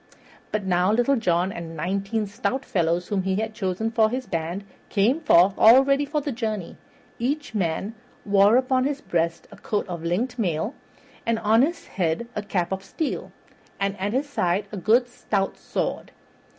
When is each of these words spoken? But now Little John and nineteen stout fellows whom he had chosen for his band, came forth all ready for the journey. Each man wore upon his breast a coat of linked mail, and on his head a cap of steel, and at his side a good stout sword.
But 0.51 0.63
now 0.65 0.91
Little 0.91 1.15
John 1.15 1.51
and 1.51 1.77
nineteen 1.77 2.25
stout 2.25 2.65
fellows 2.65 3.09
whom 3.09 3.21
he 3.21 3.35
had 3.35 3.53
chosen 3.53 3.91
for 3.91 4.09
his 4.09 4.25
band, 4.25 4.63
came 4.89 5.19
forth 5.19 5.53
all 5.59 5.83
ready 5.85 6.05
for 6.07 6.21
the 6.21 6.31
journey. 6.31 6.75
Each 7.19 7.53
man 7.53 7.93
wore 8.25 8.57
upon 8.57 8.85
his 8.85 8.99
breast 8.99 9.47
a 9.51 9.57
coat 9.57 9.87
of 9.87 10.03
linked 10.03 10.39
mail, 10.39 10.73
and 11.23 11.37
on 11.37 11.61
his 11.61 11.85
head 11.85 12.27
a 12.35 12.41
cap 12.41 12.71
of 12.71 12.83
steel, 12.83 13.31
and 13.79 13.95
at 13.99 14.13
his 14.13 14.27
side 14.27 14.65
a 14.71 14.77
good 14.77 15.07
stout 15.07 15.55
sword. 15.55 16.11